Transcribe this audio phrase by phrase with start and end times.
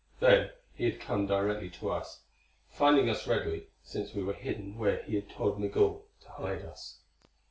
[0.19, 2.21] Then he had come directly to us,
[2.71, 7.01] finding us readily since we were hidden where he had told Migul to hide us.